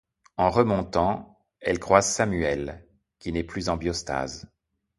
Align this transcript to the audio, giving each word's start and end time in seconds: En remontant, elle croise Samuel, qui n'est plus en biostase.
En 0.37 0.49
remontant, 0.49 1.37
elle 1.59 1.77
croise 1.77 2.07
Samuel, 2.07 2.83
qui 3.19 3.31
n'est 3.31 3.43
plus 3.43 3.69
en 3.69 3.77
biostase. 3.77 4.47